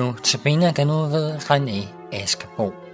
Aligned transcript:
Nu 0.00 0.14
tabiner 0.22 0.72
kan 0.72 0.86
nu 0.86 0.92
ved 0.92 1.36
René 1.50 1.88
Askerbo. 2.12 2.89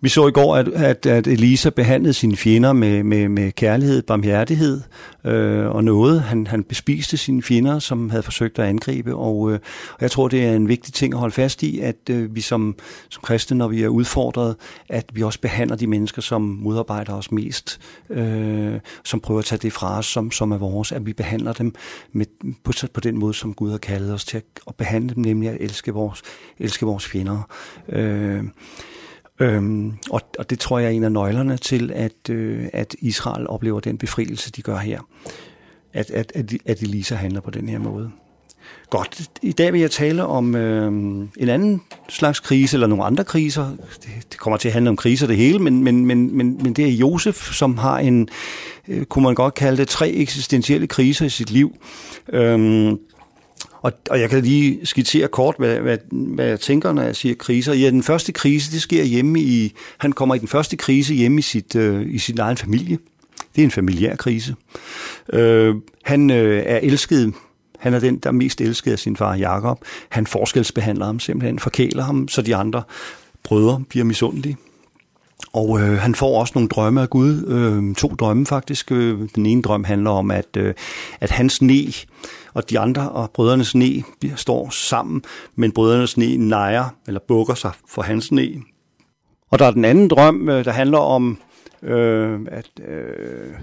Vi 0.00 0.08
så 0.08 0.28
i 0.28 0.30
går, 0.30 0.56
at, 0.56 0.68
at, 0.68 1.06
at 1.06 1.26
Elisa 1.26 1.70
behandlede 1.70 2.14
sine 2.14 2.36
fjender 2.36 2.72
med, 2.72 3.02
med, 3.02 3.28
med 3.28 3.52
kærlighed, 3.52 4.02
barmhjertighed 4.02 4.80
øh, 5.24 5.66
og 5.66 5.84
noget. 5.84 6.22
Han, 6.22 6.46
han 6.46 6.64
bespiste 6.64 7.16
sine 7.16 7.42
fjender, 7.42 7.78
som 7.78 8.10
havde 8.10 8.22
forsøgt 8.22 8.58
at 8.58 8.68
angribe, 8.68 9.14
og, 9.14 9.52
øh, 9.52 9.58
og 9.92 9.98
jeg 10.00 10.10
tror, 10.10 10.28
det 10.28 10.44
er 10.44 10.52
en 10.52 10.68
vigtig 10.68 10.94
ting 10.94 11.14
at 11.14 11.20
holde 11.20 11.34
fast 11.34 11.62
i, 11.62 11.80
at 11.80 11.96
øh, 12.10 12.34
vi 12.34 12.40
som, 12.40 12.74
som 13.08 13.22
kristne, 13.22 13.58
når 13.58 13.68
vi 13.68 13.82
er 13.82 13.88
udfordret, 13.88 14.56
at 14.88 15.04
vi 15.12 15.22
også 15.22 15.40
behandler 15.40 15.76
de 15.76 15.86
mennesker, 15.86 16.22
som 16.22 16.42
modarbejder 16.42 17.12
os 17.12 17.32
mest, 17.32 17.80
øh, 18.10 18.74
som 19.04 19.20
prøver 19.20 19.38
at 19.38 19.44
tage 19.44 19.58
det 19.58 19.72
fra 19.72 19.98
os, 19.98 20.06
som, 20.06 20.30
som 20.30 20.52
er 20.52 20.58
vores, 20.58 20.92
at 20.92 21.06
vi 21.06 21.12
behandler 21.12 21.52
dem 21.52 21.74
med, 22.12 22.26
på, 22.64 22.72
på 22.94 23.00
den 23.00 23.18
måde, 23.18 23.34
som 23.34 23.54
Gud 23.54 23.70
har 23.70 23.78
kaldet 23.78 24.12
os 24.12 24.24
til 24.24 24.36
at, 24.36 24.44
at 24.66 24.74
behandle 24.74 25.14
dem, 25.14 25.24
nemlig 25.24 25.50
at 25.50 25.56
elske 25.60 25.92
vores, 25.92 26.22
elske 26.58 26.86
vores 26.86 27.06
fjender. 27.06 27.48
Øh, 27.88 28.44
Øhm, 29.40 29.92
og, 30.10 30.20
og 30.38 30.50
det 30.50 30.58
tror 30.58 30.78
jeg 30.78 30.86
er 30.86 30.90
en 30.90 31.04
af 31.04 31.12
nøglerne 31.12 31.56
til, 31.56 31.90
at, 31.94 32.30
øh, 32.30 32.66
at 32.72 32.96
Israel 32.98 33.46
oplever 33.46 33.80
den 33.80 33.98
befrielse, 33.98 34.50
de 34.50 34.62
gør 34.62 34.76
her. 34.76 35.00
At, 35.92 36.10
at, 36.10 36.32
at, 36.34 36.52
at 36.64 36.82
Elisa 36.82 37.14
handler 37.14 37.40
på 37.40 37.50
den 37.50 37.68
her 37.68 37.78
måde. 37.78 38.10
Godt, 38.90 39.30
i 39.42 39.52
dag 39.52 39.72
vil 39.72 39.80
jeg 39.80 39.90
tale 39.90 40.26
om 40.26 40.54
øh, 40.54 40.86
en 41.36 41.48
anden 41.48 41.82
slags 42.08 42.40
krise, 42.40 42.76
eller 42.76 42.86
nogle 42.86 43.04
andre 43.04 43.24
kriser. 43.24 43.70
Det, 44.02 44.10
det 44.32 44.38
kommer 44.38 44.56
til 44.56 44.68
at 44.68 44.72
handle 44.72 44.90
om 44.90 44.96
kriser 44.96 45.26
det 45.26 45.36
hele, 45.36 45.58
men, 45.58 45.84
men, 45.84 46.06
men, 46.06 46.36
men, 46.36 46.58
men 46.62 46.72
det 46.72 46.84
er 46.84 46.92
Josef, 46.92 47.52
som 47.52 47.78
har 47.78 47.98
en, 47.98 48.28
øh, 48.88 49.04
kunne 49.04 49.22
man 49.22 49.34
godt 49.34 49.54
kalde 49.54 49.76
det, 49.76 49.88
tre 49.88 50.10
eksistentielle 50.10 50.86
kriser 50.86 51.26
i 51.26 51.28
sit 51.28 51.50
liv. 51.50 51.76
Øh, 52.32 52.90
og, 53.82 53.92
og 54.10 54.20
jeg 54.20 54.30
kan 54.30 54.42
lige 54.42 54.86
skitsere 54.86 55.28
kort, 55.28 55.54
hvad, 55.58 55.76
hvad, 55.76 55.98
hvad 56.10 56.46
jeg 56.46 56.60
tænker, 56.60 56.92
når 56.92 57.02
jeg 57.02 57.16
siger 57.16 57.34
kriser. 57.34 57.74
Ja, 57.74 57.90
den 57.90 58.02
første 58.02 58.32
krise, 58.32 58.72
det 58.72 58.82
sker 58.82 59.04
hjemme 59.04 59.40
i... 59.40 59.72
Han 59.98 60.12
kommer 60.12 60.34
i 60.34 60.38
den 60.38 60.48
første 60.48 60.76
krise 60.76 61.14
hjemme 61.14 61.38
i, 61.38 61.42
sit, 61.42 61.76
øh, 61.76 62.14
i 62.14 62.18
sin 62.18 62.38
egen 62.38 62.56
familie. 62.56 62.98
Det 63.56 63.62
er 63.62 63.64
en 63.64 63.70
familiær 63.70 64.16
krise. 64.16 64.54
Øh, 65.32 65.74
han 66.04 66.30
øh, 66.30 66.62
er 66.66 66.78
elsket 66.82 67.34
han 67.78 67.94
er 67.94 67.98
den, 67.98 68.18
der 68.18 68.28
er 68.28 68.32
mest 68.32 68.60
elskede 68.60 68.92
af 68.92 68.98
sin 68.98 69.16
far 69.16 69.34
Jakob. 69.34 69.78
Han 70.08 70.26
forskelsbehandler 70.26 71.06
ham 71.06 71.20
simpelthen, 71.20 71.58
forkæler 71.58 72.02
ham, 72.02 72.28
så 72.28 72.42
de 72.42 72.56
andre 72.56 72.82
brødre 73.42 73.82
bliver 73.88 74.04
misundelige. 74.04 74.56
Og 75.52 75.80
øh, 75.80 75.98
han 75.98 76.14
får 76.14 76.40
også 76.40 76.52
nogle 76.54 76.68
drømme 76.68 77.02
af 77.02 77.10
Gud, 77.10 77.44
øh, 77.46 77.94
to 77.94 78.08
drømme 78.08 78.46
faktisk. 78.46 78.92
Øh, 78.92 79.18
den 79.34 79.46
ene 79.46 79.62
drøm 79.62 79.84
handler 79.84 80.10
om, 80.10 80.30
at, 80.30 80.56
øh, 80.56 80.74
at 81.20 81.30
hans 81.30 81.62
ne 81.62 81.92
og 82.56 82.70
de 82.70 82.78
andre 82.78 83.10
og 83.10 83.30
brødrenes 83.30 83.68
sne 83.68 84.02
står 84.36 84.70
sammen, 84.70 85.24
men 85.54 85.72
brødrenes 85.72 86.10
sne 86.10 86.36
nejer 86.36 86.84
eller 87.06 87.20
bukker 87.28 87.54
sig 87.54 87.70
for 87.88 88.02
hans 88.02 88.24
sne. 88.24 88.48
Og 89.50 89.58
der 89.58 89.66
er 89.66 89.70
den 89.70 89.84
anden 89.84 90.08
drøm, 90.08 90.48
øh, 90.48 90.64
der 90.64 90.70
handler 90.70 90.98
om, 90.98 91.38
øh, 91.82 92.40
at, 92.50 92.70
øh, 92.88 93.54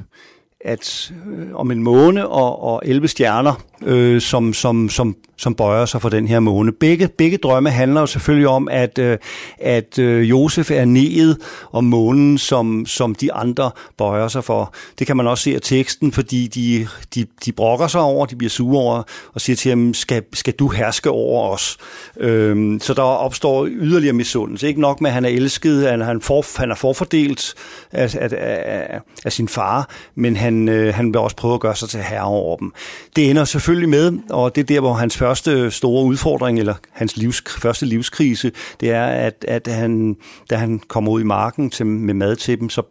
at 0.61 1.13
øh, 1.27 1.47
om 1.53 1.71
en 1.71 1.83
måne 1.83 2.27
og, 2.27 2.63
og 2.63 2.81
11 2.85 3.07
stjerner, 3.07 3.53
øh, 3.81 4.21
som, 4.21 4.53
som, 4.53 4.89
som 4.89 5.15
som 5.43 5.55
bøjer 5.55 5.85
sig 5.85 6.01
for 6.01 6.09
den 6.09 6.27
her 6.27 6.39
måne. 6.39 6.71
Begge, 6.71 7.07
begge 7.07 7.37
drømme 7.37 7.69
handler 7.69 8.01
jo 8.01 8.07
selvfølgelig 8.07 8.47
om, 8.47 8.67
at, 8.71 8.99
øh, 8.99 9.17
at 9.59 9.99
øh, 9.99 10.29
Josef 10.29 10.71
er 10.71 10.85
neet 10.85 11.37
og 11.71 11.83
månen, 11.83 12.37
som, 12.37 12.85
som 12.85 13.15
de 13.15 13.33
andre 13.33 13.71
bøjer 13.97 14.27
sig 14.27 14.43
for. 14.43 14.73
Det 14.99 15.07
kan 15.07 15.17
man 15.17 15.27
også 15.27 15.43
se 15.43 15.55
af 15.55 15.61
teksten, 15.61 16.11
fordi 16.11 16.47
de, 16.47 16.87
de, 17.15 17.25
de 17.45 17.51
brokker 17.51 17.87
sig 17.87 18.01
over, 18.01 18.25
de 18.25 18.35
bliver 18.35 18.49
sure 18.49 18.81
over, 18.81 19.03
og 19.33 19.41
siger 19.41 19.55
til 19.55 19.69
ham, 19.69 19.93
skal, 19.93 20.23
skal 20.33 20.53
du 20.53 20.67
herske 20.67 21.09
over 21.09 21.49
os? 21.53 21.77
Øhm, 22.17 22.79
så 22.79 22.93
der 22.93 23.01
opstår 23.01 23.67
yderligere 23.67 24.13
misundelse. 24.13 24.67
Ikke 24.67 24.81
nok 24.81 25.01
med, 25.01 25.09
at 25.09 25.13
han 25.13 25.25
er 25.25 25.29
elsket, 25.29 25.85
at 25.85 26.05
han, 26.05 26.21
for, 26.21 26.59
han 26.59 26.71
er 26.71 26.75
forfordelt 26.75 27.53
af, 27.91 28.15
af, 28.15 28.29
af, 28.31 28.99
af 29.25 29.31
sin 29.31 29.47
far, 29.47 29.89
men 30.15 30.37
han, 30.37 30.69
øh, 30.69 30.93
han 30.93 31.07
vil 31.07 31.17
også 31.17 31.35
prøve 31.35 31.53
at 31.53 31.59
gøre 31.59 31.75
sig 31.75 31.89
til 31.89 31.99
herre 31.99 32.23
over 32.23 32.57
dem. 32.57 32.73
Det 33.15 33.29
ender 33.29 33.45
selvfølgelig 33.45 33.89
med, 33.89 34.11
og 34.29 34.55
det 34.55 34.61
er 34.61 34.65
der, 34.65 34.79
hvor 34.79 34.93
hans 34.93 35.17
første 35.17 35.32
store 35.69 36.05
udfordring, 36.05 36.59
eller 36.59 36.75
hans 36.91 37.17
livs, 37.17 37.43
første 37.47 37.85
livskrise, 37.85 38.51
det 38.79 38.91
er, 38.91 39.05
at, 39.05 39.45
at 39.47 39.67
han, 39.67 40.15
da 40.49 40.55
han 40.55 40.79
kommer 40.87 41.11
ud 41.11 41.21
i 41.21 41.23
marken 41.23 41.69
til, 41.69 41.85
med 41.85 42.13
mad 42.13 42.35
til 42.35 42.59
dem, 42.59 42.69
så 42.69 42.81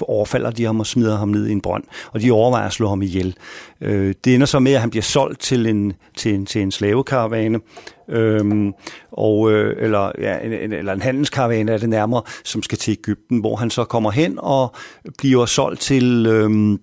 overfalder 0.00 0.50
de 0.50 0.64
ham 0.64 0.80
og 0.80 0.86
smider 0.86 1.18
ham 1.18 1.28
ned 1.28 1.46
i 1.46 1.52
en 1.52 1.60
brønd, 1.60 1.84
og 2.12 2.20
de 2.20 2.30
overvejer 2.30 2.66
at 2.66 2.72
slå 2.72 2.88
ham 2.88 3.02
ihjel. 3.02 3.36
Øh, 3.80 4.14
det 4.24 4.34
ender 4.34 4.46
så 4.46 4.58
med, 4.58 4.72
at 4.72 4.80
han 4.80 4.90
bliver 4.90 5.02
solgt 5.02 5.40
til 5.40 5.66
en, 5.66 5.92
til 6.16 6.34
en, 6.34 6.46
til 6.46 6.62
en 6.62 6.70
slavekaravane, 6.70 7.60
øhm, 8.08 8.72
og, 9.12 9.52
øh, 9.52 9.84
eller, 9.84 10.12
ja, 10.18 10.38
en, 10.38 10.72
eller 10.72 10.92
en 10.92 11.02
handelskaravane 11.02 11.72
er 11.72 11.78
det 11.78 11.88
nærmere, 11.88 12.22
som 12.44 12.62
skal 12.62 12.78
til 12.78 12.92
Ægypten, 12.92 13.38
hvor 13.38 13.56
han 13.56 13.70
så 13.70 13.84
kommer 13.84 14.10
hen 14.10 14.38
og 14.38 14.74
bliver 15.18 15.46
solgt 15.46 15.80
til... 15.80 16.26
Øh, 16.26 16.78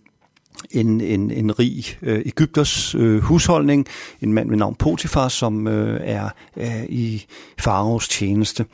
en, 0.71 1.01
en, 1.01 1.31
en 1.31 1.59
rig 1.59 1.97
øh, 2.01 2.21
Ægypters 2.25 2.95
øh, 2.95 3.21
husholdning, 3.21 3.87
en 4.21 4.33
mand 4.33 4.49
med 4.49 4.57
navn 4.57 4.75
Potifar, 4.75 5.27
som 5.27 5.67
øh, 5.67 6.01
er, 6.03 6.29
er 6.55 6.85
i 6.89 7.25
faraos 7.59 8.07
tjeneste. 8.07 8.65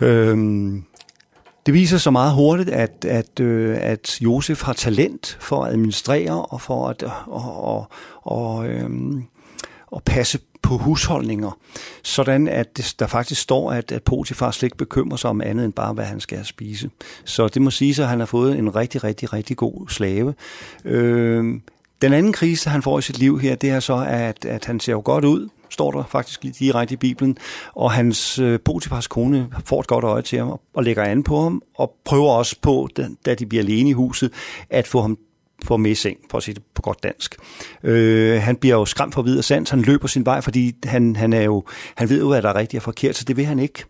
Øhm, 0.00 0.84
det 1.66 1.74
viser 1.74 1.98
sig 1.98 2.12
meget 2.12 2.34
hurtigt, 2.34 2.68
at, 2.68 3.04
at, 3.08 3.40
øh, 3.40 3.76
at 3.80 4.18
Josef 4.20 4.62
har 4.62 4.72
talent 4.72 5.38
for 5.40 5.64
at 5.64 5.72
administrere 5.72 6.44
og 6.44 6.60
for 6.60 6.88
at 6.88 7.02
og, 7.26 7.64
og, 7.64 7.88
og, 8.22 8.68
øh, 8.68 8.90
og 9.94 10.02
passe 10.02 10.38
på 10.62 10.76
husholdninger, 10.76 11.58
sådan 12.02 12.48
at 12.48 12.94
der 12.98 13.06
faktisk 13.06 13.40
står, 13.40 13.72
at, 13.72 13.92
at 13.92 14.02
Potifar 14.02 14.50
slet 14.50 14.66
ikke 14.66 14.76
bekymrer 14.76 15.16
sig 15.16 15.30
om 15.30 15.40
andet 15.40 15.64
end 15.64 15.72
bare, 15.72 15.92
hvad 15.92 16.04
han 16.04 16.20
skal 16.20 16.44
spise. 16.44 16.90
Så 17.24 17.48
det 17.48 17.62
må 17.62 17.70
sige 17.70 18.02
at 18.02 18.08
han 18.08 18.18
har 18.18 18.26
fået 18.26 18.58
en 18.58 18.76
rigtig, 18.76 19.04
rigtig, 19.04 19.32
rigtig 19.32 19.56
god 19.56 19.88
slave. 19.88 20.34
Øh, 20.84 21.44
den 22.02 22.12
anden 22.12 22.32
krise, 22.32 22.70
han 22.70 22.82
får 22.82 22.98
i 22.98 23.02
sit 23.02 23.18
liv 23.18 23.40
her, 23.40 23.54
det 23.54 23.70
er 23.70 23.80
så, 23.80 24.06
at, 24.08 24.44
at 24.44 24.64
han 24.64 24.80
ser 24.80 24.92
jo 24.92 25.02
godt 25.04 25.24
ud, 25.24 25.48
står 25.70 25.90
der 25.90 26.04
faktisk 26.08 26.42
lige 26.42 26.54
direkte 26.58 26.94
i 26.94 26.96
Bibelen, 26.96 27.38
og 27.74 27.92
hans 27.92 28.38
øh, 28.38 28.60
Potifars 28.60 29.06
kone 29.06 29.48
får 29.64 29.80
et 29.80 29.86
godt 29.86 30.04
øje 30.04 30.22
til 30.22 30.38
ham 30.38 30.60
og 30.74 30.84
lægger 30.84 31.02
an 31.02 31.22
på 31.22 31.42
ham, 31.42 31.62
og 31.74 31.94
prøver 32.04 32.30
også 32.30 32.56
på, 32.62 32.88
da 33.26 33.34
de 33.34 33.46
bliver 33.46 33.62
alene 33.62 33.90
i 33.90 33.92
huset, 33.92 34.32
at 34.70 34.86
få 34.86 35.00
ham 35.00 35.18
på 35.64 35.76
med 35.76 35.90
i 35.90 35.94
seng, 35.94 36.16
for 36.30 36.38
at 36.38 36.44
sige 36.44 36.54
det 36.54 36.62
på 36.74 36.82
godt 36.82 37.02
dansk. 37.02 37.36
Øh, 37.82 38.42
han 38.42 38.56
bliver 38.56 38.76
jo 38.76 38.84
skræmt 38.84 39.14
for 39.14 39.22
videre 39.22 39.42
sans, 39.42 39.70
han 39.70 39.82
løber 39.82 40.08
sin 40.08 40.26
vej, 40.26 40.40
fordi 40.40 40.72
han, 40.84 41.16
han, 41.16 41.32
er 41.32 41.42
jo, 41.42 41.64
han 41.94 42.08
ved 42.08 42.20
jo, 42.20 42.28
hvad 42.28 42.42
der 42.42 42.48
er 42.48 42.56
rigtigt 42.56 42.78
og 42.78 42.82
forkert, 42.82 43.16
så 43.16 43.24
det 43.24 43.36
vil 43.36 43.44
han 43.44 43.58
ikke. 43.58 43.84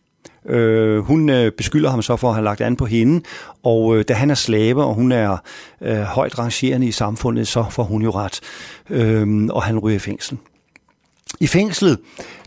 Øh, 0.46 0.98
hun 0.98 1.30
øh, 1.30 1.52
beskylder 1.52 1.90
ham 1.90 2.02
så 2.02 2.16
for 2.16 2.28
at 2.28 2.34
have 2.34 2.44
lagt 2.44 2.60
an 2.60 2.76
på 2.76 2.86
hende, 2.86 3.20
og 3.62 3.96
øh, 3.96 4.04
da 4.08 4.14
han 4.14 4.30
er 4.30 4.34
slave, 4.34 4.84
og 4.84 4.94
hun 4.94 5.12
er 5.12 5.36
øh, 5.80 6.00
højt 6.00 6.38
rangerende 6.38 6.86
i 6.86 6.92
samfundet, 6.92 7.48
så 7.48 7.64
får 7.70 7.82
hun 7.82 8.02
jo 8.02 8.10
ret, 8.10 8.40
øh, 8.90 9.44
og 9.50 9.62
han 9.62 9.78
ryger 9.78 9.96
i 9.96 9.98
fængsel. 9.98 10.38
I 11.40 11.46
fængslet, 11.46 11.98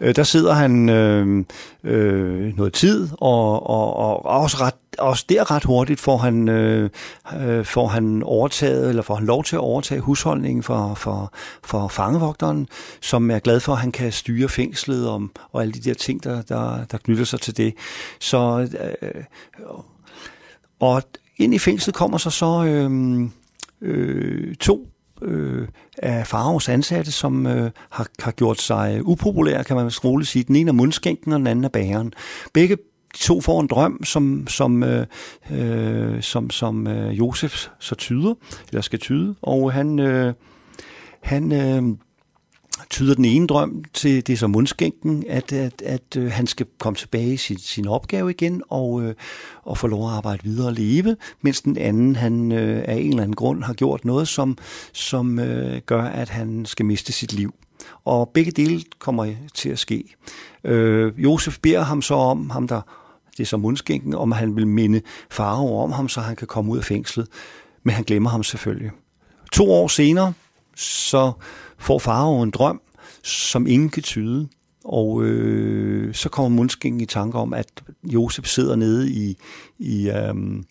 øh, 0.02 0.16
der 0.16 0.24
sidder 0.24 0.54
han 0.54 0.90
øh, 0.90 1.46
øh, 1.84 2.58
noget 2.58 2.74
tid, 2.74 3.10
og, 3.12 3.70
og, 3.70 3.96
og 3.96 4.26
også, 4.26 4.58
ret, 4.62 4.74
også 4.98 5.26
der 5.30 5.52
ret 5.52 5.64
hurtigt 5.64 6.00
får 6.00 6.18
han, 6.18 6.50
øh, 6.50 6.90
øh, 7.42 7.66
får 7.66 7.88
han 7.88 8.24
overtaget, 8.24 8.90
eller 8.90 9.02
får 9.02 9.16
han 9.16 9.26
lov 9.26 9.44
til 9.44 9.56
at 9.56 9.60
overtage 9.60 10.02
husholdningen 10.02 10.64
for, 10.64 10.94
for, 10.94 11.34
for 11.64 11.88
fangevogteren, 11.88 12.68
som 13.02 13.32
er 13.32 13.40
glad 13.40 13.60
for, 13.60 13.74
at 13.74 13.80
han 13.80 13.92
kan 13.92 14.12
styre 14.12 14.50
fængslet 14.50 15.10
om, 15.10 15.32
og 15.52 15.62
alle 15.62 15.74
de 15.74 15.80
der 15.80 15.94
ting, 15.94 16.24
der, 16.24 16.42
der, 16.42 16.86
der 16.92 16.98
knytter 16.98 17.26
sig 17.26 17.42
til 17.42 17.58
det. 17.58 17.74
Så, 18.20 18.68
øh, 19.02 19.24
og 20.80 21.04
ind 21.38 21.54
i 21.54 21.60
fængslet 21.60 21.96
kommer 21.96 22.18
så 22.18 22.30
så 22.30 22.64
øh, 22.66 23.22
øh, 23.82 24.56
to 24.56 24.88
øh, 25.22 25.68
af 25.98 26.28
Faros 26.28 26.70
ansatte, 26.70 27.12
som 27.12 27.48
øh, 27.48 27.72
har, 27.90 28.08
har 28.20 28.32
gjort 28.32 28.62
sig 28.62 29.02
upopulære, 29.04 29.64
kan 29.64 29.76
man 29.76 29.92
roligt 30.04 30.30
sige. 30.30 30.44
Den 30.44 30.56
ene 30.56 30.70
er 30.70 30.74
mundskænken, 30.74 31.34
og 31.34 31.40
den 31.40 31.48
anden 31.48 31.66
er 31.66 31.70
bæren. 31.70 32.14
Begge 32.54 32.78
de 33.14 33.18
to 33.18 33.42
får 33.42 33.62
en 33.62 33.68
drøm, 33.68 34.04
som, 34.04 34.48
som, 34.48 34.84
øh, 34.84 35.06
øh, 35.52 36.22
som, 36.22 36.50
som 36.50 36.88
øh, 36.88 37.18
Josef 37.18 37.68
så 37.80 37.96
tyder, 37.96 38.34
eller 38.70 38.82
skal 38.82 39.00
tyde, 39.00 39.36
og 39.42 39.74
han, 39.74 40.00
øh, 40.00 40.34
han 41.24 41.52
øh, 41.52 41.98
tyder 42.90 43.16
den 43.16 43.26
ene 43.26 43.48
drøm 43.48 43.84
til 43.94 44.28
det 44.28 44.40
som 44.40 44.50
mundskænken, 44.50 45.24
at, 45.30 45.54
at, 45.54 45.82
at 45.82 46.18
øh, 46.18 46.32
han 46.32 46.48
skal 46.48 46.66
komme 46.80 46.98
tilbage 46.98 47.34
i 47.34 47.38
sin, 47.38 47.58
sin 47.58 47.88
opgave 47.88 48.32
igen 48.32 48.64
og, 48.70 49.04
øh, 49.04 49.16
og 49.64 49.78
få 49.78 49.88
lov 49.88 50.08
at 50.08 50.14
arbejde 50.14 50.44
videre 50.44 50.68
og 50.68 50.74
leve, 50.74 51.16
mens 51.42 51.62
den 51.62 51.78
anden 51.78 52.16
han 52.16 52.52
øh, 52.52 52.84
af 52.88 52.96
en 52.96 53.10
eller 53.10 53.24
anden 53.24 53.36
grund 53.36 53.64
har 53.64 53.74
gjort 53.74 54.06
noget, 54.06 54.28
som, 54.28 54.58
som 54.94 55.40
øh, 55.40 55.82
gør, 55.86 56.04
at 56.04 56.30
han 56.30 56.66
skal 56.66 56.86
miste 56.86 57.14
sit 57.14 57.34
liv. 57.34 57.54
Og 58.06 58.30
begge 58.34 58.52
dele 58.52 58.84
kommer 59.00 59.34
til 59.54 59.70
at 59.70 59.80
ske. 59.80 60.16
Øh, 60.64 61.24
Josef 61.24 61.58
beder 61.62 61.84
ham 61.84 62.02
så 62.02 62.14
om, 62.14 62.50
ham 62.50 62.68
der 62.68 62.82
det 63.38 63.44
er 63.44 63.48
så 63.48 63.58
mundskænken, 63.58 64.14
om 64.14 64.32
han 64.32 64.56
vil 64.56 64.68
minde 64.68 65.02
farao 65.30 65.80
om 65.80 65.92
ham, 65.92 66.10
så 66.10 66.22
han 66.22 66.36
kan 66.36 66.48
komme 66.48 66.72
ud 66.72 66.78
af 66.78 66.84
fængslet. 66.84 67.28
Men 67.84 67.96
han 67.96 68.04
glemmer 68.04 68.30
ham 68.30 68.44
selvfølgelig. 68.44 68.92
To 69.52 69.72
år 69.72 69.88
senere, 69.88 70.34
så 70.78 71.32
får 71.78 72.00
farao 72.00 72.42
en 72.42 72.52
drøm, 72.52 72.82
som 73.24 73.68
ingen 73.68 73.90
kan 73.90 74.04
tyde. 74.04 74.48
Og 74.86 75.24
øh, 75.24 76.14
så 76.14 76.30
kommer 76.30 76.50
mundskænken 76.50 77.02
i 77.02 77.06
tanke 77.06 77.38
om, 77.38 77.54
at 77.54 77.84
Josef 78.04 78.46
sidder 78.46 78.76
nede 78.76 79.12
i, 79.12 79.38
i, 79.80 80.10
øhm, 80.10 80.66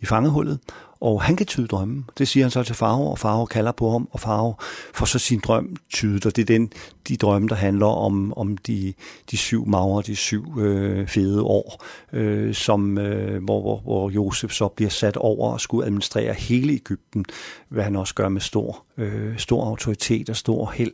i 0.00 0.06
fangehullet, 0.06 0.58
og 1.00 1.22
han 1.22 1.36
kan 1.36 1.46
tyde 1.46 1.66
drømmen. 1.66 2.04
Det 2.18 2.28
siger 2.28 2.44
han 2.44 2.50
så 2.50 2.62
til 2.62 2.74
Farve, 2.74 3.10
og 3.10 3.18
Farve 3.18 3.46
kalder 3.46 3.72
på 3.72 3.90
ham, 3.90 4.08
og 4.10 4.20
Farve 4.20 4.54
får 4.94 5.06
så 5.06 5.18
sin 5.18 5.40
drøm 5.40 5.76
tydet, 5.92 6.26
og 6.26 6.36
det 6.36 6.42
er 6.42 6.46
den, 6.46 6.72
de 7.08 7.16
drømme, 7.16 7.48
der 7.48 7.54
handler 7.54 7.86
om, 7.86 8.32
om 8.36 8.56
de, 8.56 8.94
de 9.30 9.36
syv 9.36 9.66
magre, 9.66 10.02
de 10.06 10.16
syv 10.16 10.58
øh, 10.58 11.06
fede 11.06 11.42
år, 11.42 11.84
øh, 12.12 12.54
som, 12.54 12.98
øh, 12.98 13.44
hvor, 13.44 13.60
hvor, 13.60 13.80
hvor 13.80 14.10
Josef 14.10 14.52
så 14.52 14.68
bliver 14.68 14.90
sat 14.90 15.16
over 15.16 15.52
og 15.52 15.60
skulle 15.60 15.86
administrere 15.86 16.34
hele 16.34 16.72
Ægypten, 16.72 17.24
hvad 17.68 17.84
han 17.84 17.96
også 17.96 18.14
gør 18.14 18.28
med 18.28 18.40
stor, 18.40 18.84
øh, 18.96 19.38
stor 19.38 19.64
autoritet 19.64 20.30
og 20.30 20.36
stor 20.36 20.70
held, 20.74 20.92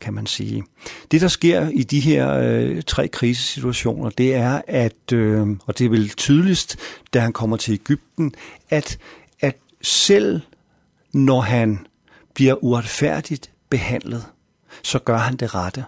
kan 0.00 0.14
man 0.14 0.26
sige. 0.26 0.64
Det, 1.10 1.20
der 1.20 1.28
sker 1.28 1.68
i 1.68 1.82
de 1.82 2.00
her 2.00 2.34
øh, 2.34 2.82
tre 2.82 3.08
krisesituationer, 3.08 4.10
det 4.10 4.34
er, 4.34 4.60
at, 4.66 5.12
øh, 5.12 5.46
og 5.66 5.78
det 5.78 5.84
er 5.84 5.90
vel 5.90 6.08
tydeligst, 6.08 6.76
da 7.14 7.20
han 7.20 7.32
kommer 7.32 7.56
til 7.56 7.74
Ægypten, 7.74 8.34
at 8.70 8.98
selv 9.82 10.40
når 11.12 11.40
han 11.40 11.86
bliver 12.34 12.64
uretfærdigt 12.64 13.50
behandlet, 13.70 14.24
så 14.82 14.98
gør 14.98 15.16
han 15.16 15.36
det 15.36 15.54
rette. 15.54 15.84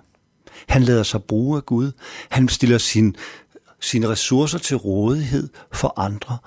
Han 0.68 0.82
lader 0.82 1.02
sig 1.02 1.22
bruge 1.24 1.56
af 1.56 1.66
Gud. 1.66 1.92
Han 2.28 2.48
stiller 2.48 2.78
sin, 2.78 3.16
sine 3.80 4.08
ressourcer 4.08 4.58
til 4.58 4.76
rådighed 4.76 5.48
for 5.72 5.94
andre 5.96 6.38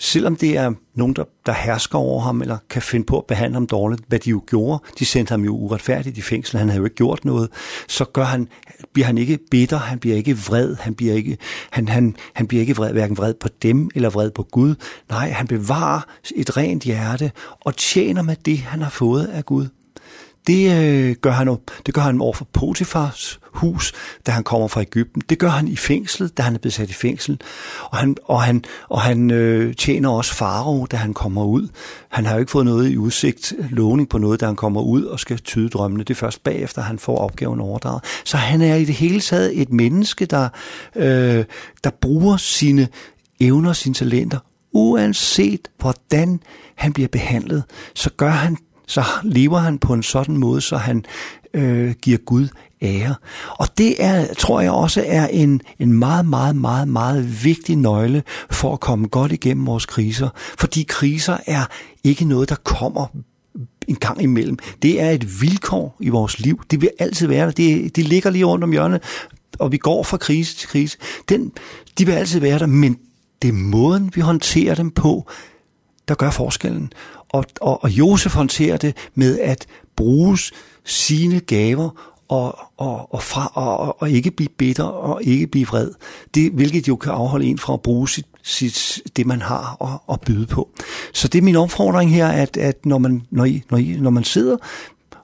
selvom 0.00 0.36
det 0.36 0.56
er 0.56 0.72
nogen, 0.94 1.14
der, 1.14 1.24
der 1.46 1.52
hersker 1.52 1.98
over 1.98 2.20
ham, 2.20 2.42
eller 2.42 2.58
kan 2.70 2.82
finde 2.82 3.06
på 3.06 3.18
at 3.18 3.26
behandle 3.26 3.54
ham 3.54 3.66
dårligt, 3.66 4.02
hvad 4.08 4.18
de 4.18 4.30
jo 4.30 4.42
gjorde, 4.46 4.82
de 4.98 5.04
sendte 5.04 5.30
ham 5.30 5.44
jo 5.44 5.56
uretfærdigt 5.56 6.18
i 6.18 6.22
fængsel, 6.22 6.58
han 6.58 6.68
havde 6.68 6.78
jo 6.78 6.84
ikke 6.84 6.96
gjort 6.96 7.24
noget, 7.24 7.50
så 7.88 8.04
gør 8.04 8.24
han, 8.24 8.48
bliver 8.92 9.06
han 9.06 9.18
ikke 9.18 9.38
bitter, 9.50 9.78
han 9.78 9.98
bliver 9.98 10.16
ikke 10.16 10.38
vred, 10.38 10.76
han 10.80 10.94
bliver 10.94 11.14
ikke, 11.14 11.38
han, 11.70 11.88
han, 11.88 12.16
han 12.34 12.46
bliver 12.46 12.60
ikke 12.60 12.76
vred, 12.76 12.92
hverken 12.92 13.16
vred 13.16 13.34
på 13.34 13.48
dem 13.62 13.90
eller 13.94 14.10
vred 14.10 14.30
på 14.30 14.42
Gud. 14.42 14.74
Nej, 15.10 15.30
han 15.30 15.46
bevarer 15.46 16.00
et 16.36 16.56
rent 16.56 16.82
hjerte 16.82 17.32
og 17.60 17.76
tjener 17.76 18.22
med 18.22 18.36
det, 18.36 18.58
han 18.58 18.82
har 18.82 18.90
fået 18.90 19.24
af 19.24 19.44
Gud. 19.46 19.66
Det, 20.46 20.82
øh, 20.82 21.16
gør 21.16 21.30
han, 21.30 21.56
det 21.86 21.94
gør 21.94 22.02
han 22.02 22.20
over 22.20 22.32
for 22.32 22.48
Potifars 22.52 23.40
hus, 23.52 23.92
da 24.26 24.32
han 24.32 24.44
kommer 24.44 24.68
fra 24.68 24.80
Ægypten. 24.80 25.22
Det 25.28 25.38
gør 25.38 25.48
han 25.48 25.68
i 25.68 25.76
fængslet, 25.76 26.38
da 26.38 26.42
han 26.42 26.54
er 26.54 26.58
blevet 26.58 26.74
sat 26.74 26.90
i 26.90 26.92
fængsel. 26.92 27.40
Og 27.84 27.98
han, 27.98 28.16
og 28.24 28.42
han, 28.42 28.64
og 28.88 29.00
han 29.00 29.30
øh, 29.30 29.74
tjener 29.74 30.08
også 30.08 30.34
Faro, 30.34 30.86
da 30.86 30.96
han 30.96 31.14
kommer 31.14 31.44
ud. 31.44 31.68
Han 32.08 32.26
har 32.26 32.34
jo 32.34 32.40
ikke 32.40 32.52
fået 32.52 32.64
noget 32.64 32.90
i 32.90 32.96
udsigt, 32.96 33.52
lovning 33.70 34.08
på 34.08 34.18
noget, 34.18 34.40
da 34.40 34.46
han 34.46 34.56
kommer 34.56 34.80
ud 34.82 35.04
og 35.04 35.20
skal 35.20 35.38
tyde 35.38 35.68
drømmene. 35.68 36.04
Det 36.04 36.10
er 36.10 36.18
først 36.18 36.44
bagefter, 36.44 36.82
han 36.82 36.98
får 36.98 37.18
opgaven 37.18 37.60
overdraget. 37.60 38.04
Så 38.24 38.36
han 38.36 38.62
er 38.62 38.74
i 38.74 38.84
det 38.84 38.94
hele 38.94 39.20
taget 39.20 39.60
et 39.60 39.72
menneske, 39.72 40.26
der, 40.26 40.48
øh, 40.96 41.44
der 41.84 41.90
bruger 42.00 42.36
sine 42.36 42.88
evner, 43.40 43.72
sine 43.72 43.94
talenter, 43.94 44.38
uanset 44.72 45.68
hvordan 45.78 46.40
han 46.74 46.92
bliver 46.92 47.08
behandlet, 47.08 47.64
så 47.94 48.10
gør 48.16 48.30
han 48.30 48.56
så 48.90 49.04
lever 49.22 49.58
han 49.58 49.78
på 49.78 49.92
en 49.92 50.02
sådan 50.02 50.36
måde, 50.36 50.60
så 50.60 50.76
han 50.76 51.04
øh, 51.54 51.94
giver 52.02 52.18
Gud 52.18 52.48
ære. 52.82 53.14
Og 53.58 53.78
det 53.78 54.04
er, 54.04 54.34
tror 54.38 54.60
jeg 54.60 54.70
også 54.70 55.04
er 55.06 55.26
en, 55.26 55.60
en 55.78 55.92
meget, 55.92 56.26
meget, 56.26 56.56
meget, 56.56 56.88
meget 56.88 57.44
vigtig 57.44 57.76
nøgle 57.76 58.22
for 58.50 58.72
at 58.72 58.80
komme 58.80 59.08
godt 59.08 59.32
igennem 59.32 59.66
vores 59.66 59.86
kriser. 59.86 60.28
Fordi 60.58 60.82
kriser 60.82 61.36
er 61.46 61.64
ikke 62.04 62.24
noget, 62.24 62.48
der 62.48 62.54
kommer 62.54 63.06
en 63.88 63.96
gang 63.96 64.22
imellem. 64.22 64.58
Det 64.82 65.00
er 65.00 65.10
et 65.10 65.42
vilkår 65.42 65.96
i 66.00 66.08
vores 66.08 66.40
liv. 66.40 66.62
Det 66.70 66.80
vil 66.80 66.90
altid 66.98 67.26
være 67.26 67.46
der. 67.46 67.52
Det, 67.52 67.96
det 67.96 68.04
ligger 68.04 68.30
lige 68.30 68.44
rundt 68.44 68.64
om 68.64 68.72
hjørnet, 68.72 69.02
og 69.58 69.72
vi 69.72 69.76
går 69.76 70.02
fra 70.02 70.16
krise 70.16 70.56
til 70.56 70.68
krise. 70.68 70.98
Den, 71.28 71.52
de 71.98 72.06
vil 72.06 72.12
altid 72.12 72.40
være 72.40 72.58
der, 72.58 72.66
men 72.66 72.98
det 73.42 73.48
er 73.48 73.52
måden, 73.52 74.12
vi 74.14 74.20
håndterer 74.20 74.74
dem 74.74 74.90
på, 74.90 75.30
der 76.10 76.16
gør 76.16 76.30
forskellen. 76.30 76.92
Og, 77.28 77.44
og, 77.60 77.84
og 77.84 77.90
Josef 77.90 78.34
håndterer 78.34 78.76
det 78.76 78.96
med 79.14 79.38
at 79.38 79.66
bruge 79.96 80.38
sine 80.84 81.40
gaver 81.40 81.90
og, 82.28 82.58
og, 82.76 83.14
og, 83.14 83.22
fra, 83.22 83.52
og, 83.54 84.02
og 84.02 84.10
ikke 84.10 84.30
blive 84.30 84.48
bitter 84.48 84.84
og 84.84 85.22
ikke 85.24 85.46
blive 85.46 85.66
vred. 85.66 85.90
Det, 86.34 86.52
hvilket 86.52 86.88
jo 86.88 86.96
kan 86.96 87.12
afholde 87.12 87.46
en 87.46 87.58
fra 87.58 87.72
at 87.72 87.82
bruge 87.82 88.08
sit, 88.08 88.26
sit, 88.42 89.02
det, 89.16 89.26
man 89.26 89.42
har 89.42 89.76
at, 89.82 90.14
at 90.14 90.20
byde 90.20 90.46
på. 90.46 90.68
Så 91.12 91.28
det 91.28 91.38
er 91.38 91.42
min 91.42 91.56
opfordring 91.56 92.10
her, 92.10 92.28
at, 92.28 92.56
at 92.56 92.86
når, 92.86 92.98
man, 92.98 93.22
når, 93.30 93.44
I, 93.44 93.62
når, 93.70 93.78
I, 93.78 93.96
når 94.00 94.10
man 94.10 94.24
sidder 94.24 94.56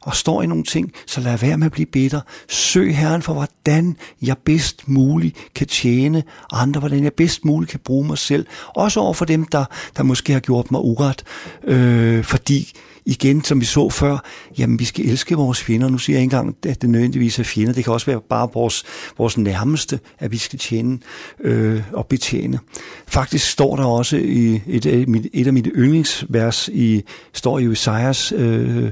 og 0.06 0.16
står 0.16 0.42
i 0.42 0.46
nogle 0.46 0.64
ting, 0.64 0.92
så 1.06 1.20
lad 1.20 1.38
være 1.38 1.58
med 1.58 1.66
at 1.66 1.72
blive 1.72 1.86
bitter. 1.86 2.20
Søg 2.48 2.96
Herren 2.96 3.22
for, 3.22 3.32
hvordan 3.32 3.96
jeg 4.22 4.36
bedst 4.38 4.88
muligt 4.88 5.36
kan 5.54 5.66
tjene 5.66 6.22
andre, 6.52 6.80
hvordan 6.80 7.04
jeg 7.04 7.12
bedst 7.12 7.44
muligt 7.44 7.70
kan 7.70 7.80
bruge 7.84 8.06
mig 8.06 8.18
selv. 8.18 8.46
Også 8.76 9.00
over 9.00 9.14
for 9.14 9.24
dem, 9.24 9.44
der, 9.44 9.64
der 9.96 10.02
måske 10.02 10.32
har 10.32 10.40
gjort 10.40 10.70
mig 10.70 10.80
uret, 10.80 11.24
øh, 11.64 12.24
fordi 12.24 12.72
igen, 13.06 13.44
som 13.44 13.60
vi 13.60 13.64
så 13.64 13.90
før, 13.90 14.18
jamen 14.58 14.78
vi 14.78 14.84
skal 14.84 15.04
elske 15.08 15.34
vores 15.34 15.62
fjender. 15.62 15.88
Nu 15.88 15.98
siger 15.98 16.16
jeg 16.16 16.22
ikke 16.22 16.36
engang, 16.36 16.56
at 16.66 16.82
det 16.82 16.90
nødvendigvis 16.90 17.38
er 17.38 17.44
fjender. 17.44 17.72
Det 17.72 17.84
kan 17.84 17.92
også 17.92 18.06
være 18.06 18.20
bare 18.28 18.48
vores, 18.54 18.84
vores 19.18 19.38
nærmeste, 19.38 20.00
at 20.18 20.32
vi 20.32 20.38
skal 20.38 20.58
tjene 20.58 20.98
øh, 21.40 21.82
og 21.92 22.06
betjene. 22.06 22.58
Faktisk 23.06 23.50
står 23.50 23.76
der 23.76 23.84
også 23.84 24.16
i 24.16 24.60
et, 24.66 24.86
et 25.32 25.46
af 25.46 25.52
mine 25.52 25.70
yndlingsvers, 25.70 26.68
i, 26.72 27.02
står 27.32 27.58
i 27.58 27.70
Isaias 27.70 28.32
øh, 28.32 28.90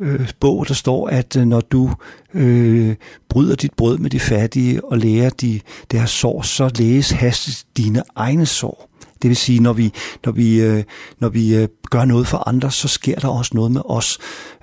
øh, 0.00 0.28
bog, 0.46 0.68
der 0.68 0.74
står, 0.74 1.08
at 1.08 1.36
øh, 1.36 1.46
når 1.46 1.60
du 1.60 1.90
øh, 2.34 2.94
bryder 3.28 3.56
dit 3.56 3.74
brød 3.76 3.98
med 3.98 4.10
de 4.10 4.20
fattige 4.20 4.84
og 4.84 4.98
lærer 4.98 5.30
de 5.30 5.60
deres 5.90 6.10
sår, 6.10 6.42
så 6.42 6.70
læges 6.78 7.10
hastigt 7.10 7.66
dine 7.76 8.02
egne 8.16 8.46
sår. 8.46 8.90
Det 9.22 9.28
vil 9.28 9.36
sige, 9.36 9.60
når 9.60 9.72
vi, 9.72 9.92
når 10.24 10.32
vi, 10.32 10.60
øh, 10.60 10.84
når 11.18 11.28
vi 11.28 11.56
øh, 11.56 11.68
gør 11.90 12.04
noget 12.04 12.26
for 12.26 12.48
andre, 12.48 12.70
så 12.70 12.88
sker 12.88 13.14
der 13.14 13.28
også 13.28 13.50
noget 13.54 13.72
med 13.72 13.80
os. 13.84 14.18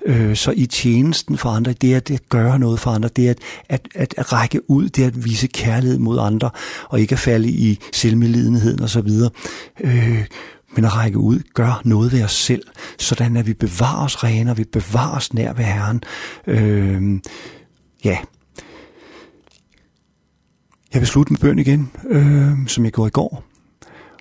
Øh, 0.06 0.36
så 0.36 0.50
i 0.56 0.66
tjenesten 0.66 1.38
for 1.38 1.48
andre, 1.48 1.72
det 1.72 1.92
er 1.92 1.96
at 1.96 2.28
gøre 2.28 2.58
noget 2.58 2.80
for 2.80 2.90
andre, 2.90 3.08
det 3.16 3.26
er 3.26 3.30
at, 3.30 3.38
at, 3.68 3.88
at, 3.94 4.14
at 4.18 4.32
række 4.32 4.70
ud, 4.70 4.88
det 4.88 5.02
er 5.02 5.08
at 5.08 5.24
vise 5.24 5.46
kærlighed 5.46 5.98
mod 5.98 6.18
andre, 6.18 6.50
og 6.88 7.00
ikke 7.00 7.12
at 7.12 7.18
falde 7.18 7.48
i 7.48 7.78
selvmedlidenheden 7.92 8.82
osv. 8.82 9.08
Øh, 9.80 10.24
men 10.74 10.84
at 10.84 10.96
række 10.96 11.18
ud, 11.18 11.40
gør 11.54 11.80
noget 11.84 12.12
ved 12.12 12.24
os 12.24 12.32
selv, 12.32 12.62
sådan 12.98 13.36
at 13.36 13.46
vi 13.46 13.54
bevarer 13.54 14.04
os 14.04 14.24
rene, 14.24 14.50
og 14.50 14.58
vi 14.58 14.64
bevarer 14.64 15.16
os 15.16 15.34
nær 15.34 15.52
ved 15.52 15.64
Herren. 15.64 16.02
Øh, 16.46 17.20
ja. 18.04 18.18
Jeg 20.92 21.00
vil 21.00 21.08
slutte 21.08 21.32
med 21.32 21.40
bøn 21.40 21.58
igen, 21.58 21.90
øh, 22.08 22.52
som 22.66 22.84
jeg 22.84 22.92
gjorde 22.92 23.08
i 23.08 23.10
går. 23.10 23.44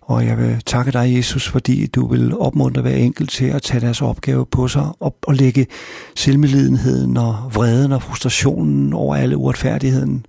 Og 0.02 0.26
jeg 0.26 0.38
vil 0.38 0.62
takke 0.66 0.92
dig, 0.92 1.16
Jesus, 1.16 1.48
fordi 1.48 1.88
du 1.88 2.08
vil 2.08 2.38
opmuntre 2.38 2.82
hver 2.82 2.96
enkelt 2.96 3.30
til 3.30 3.46
at 3.46 3.62
tage 3.62 3.82
deres 3.82 4.02
opgave 4.02 4.46
på 4.46 4.68
sig 4.68 4.88
og, 5.00 5.18
og 5.22 5.36
lægge 5.36 5.68
selvmedlidenheden 6.16 7.18
og 7.18 7.52
vreden 7.54 7.92
og 7.92 8.02
frustrationen 8.02 8.94
over 8.94 9.16
alle 9.16 9.38
uretfærdigheden. 9.38 10.26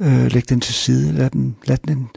Øh, 0.00 0.32
læg 0.32 0.48
den 0.48 0.60
til 0.60 0.74
side. 0.74 1.12
Lad 1.12 1.30
den, 1.30 1.56
lad 1.64 1.76
den 1.76 2.08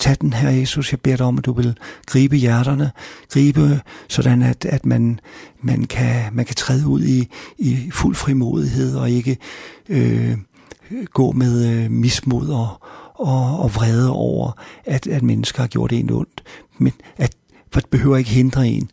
Tag 0.00 0.16
den 0.20 0.32
her, 0.32 0.50
Jesus. 0.50 0.92
Jeg 0.92 1.00
beder 1.00 1.16
dig 1.16 1.26
om, 1.26 1.38
at 1.38 1.44
du 1.44 1.52
vil 1.52 1.78
gribe 2.06 2.36
hjerterne. 2.36 2.90
Gribe, 3.32 3.80
sådan 4.08 4.42
at, 4.42 4.64
at 4.64 4.86
man, 4.86 5.20
man, 5.62 5.84
kan, 5.84 6.24
man 6.32 6.44
kan 6.44 6.54
træde 6.54 6.86
ud 6.86 7.02
i, 7.02 7.28
i 7.58 7.90
fuld 7.92 8.14
frimodighed 8.14 8.96
og 8.96 9.10
ikke 9.10 9.36
øh, 9.88 10.36
gå 11.04 11.32
med 11.32 11.66
øh, 11.66 11.90
mismod 11.90 12.48
og, 12.48 12.68
og, 13.14 13.60
og 13.60 13.74
vrede 13.74 14.10
over, 14.10 14.52
at, 14.84 15.06
at 15.06 15.22
mennesker 15.22 15.60
har 15.60 15.68
gjort 15.68 15.92
en 15.92 16.10
ondt. 16.10 16.42
Men 16.78 16.92
at, 17.16 17.36
for 17.72 17.80
det 17.80 17.90
behøver 17.90 18.16
ikke 18.16 18.30
hindre 18.30 18.68
en. 18.68 18.90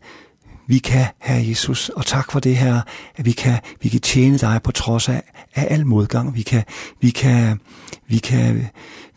Vi 0.66 0.78
kan, 0.78 1.06
Herre 1.20 1.48
Jesus, 1.48 1.88
og 1.88 2.06
tak 2.06 2.32
for 2.32 2.40
det 2.40 2.56
her, 2.56 2.80
at 3.16 3.24
vi 3.24 3.32
kan, 3.32 3.58
vi 3.82 3.88
kan 3.88 4.00
tjene 4.00 4.38
dig 4.38 4.60
på 4.64 4.72
trods 4.72 5.08
af, 5.08 5.22
af 5.54 5.66
al 5.70 5.86
modgang. 5.86 6.34
Vi 6.34 6.42
kan, 6.42 6.62
vi, 7.00 7.10
kan, 7.10 7.60
vi, 8.08 8.18
kan, 8.18 8.66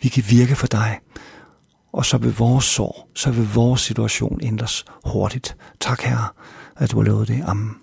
vi 0.02 0.10
kan 0.10 0.24
virke 0.30 0.56
for 0.56 0.68
dig. 0.68 1.00
Og 1.94 2.06
så 2.06 2.18
vil 2.18 2.38
vores 2.38 2.66
sorg, 2.66 3.08
så 3.16 3.32
vil 3.32 3.54
vores 3.54 3.82
situation 3.82 4.40
ændres 4.44 4.86
hurtigt. 5.06 5.58
Tak, 5.80 6.02
Herre, 6.02 6.28
at 6.76 6.92
du 6.92 6.98
har 6.98 7.04
lovet 7.04 7.28
det. 7.28 7.44
Amen. 7.48 7.81